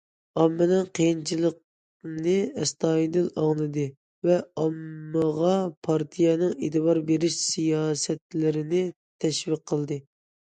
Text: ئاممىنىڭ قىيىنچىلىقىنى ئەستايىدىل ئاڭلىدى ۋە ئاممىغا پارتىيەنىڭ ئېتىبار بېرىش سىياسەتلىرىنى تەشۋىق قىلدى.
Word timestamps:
ئاممىنىڭ 0.43 0.85
قىيىنچىلىقىنى 0.99 2.33
ئەستايىدىل 2.63 3.27
ئاڭلىدى 3.41 3.83
ۋە 4.29 4.39
ئاممىغا 4.63 5.53
پارتىيەنىڭ 5.89 6.57
ئېتىبار 6.69 7.03
بېرىش 7.13 7.37
سىياسەتلىرىنى 7.45 8.83
تەشۋىق 9.27 9.63
قىلدى. 9.75 10.01